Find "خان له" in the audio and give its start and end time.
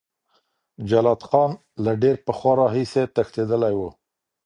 1.29-1.91